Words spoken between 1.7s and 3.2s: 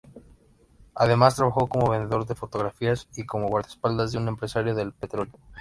vendedor de fotografías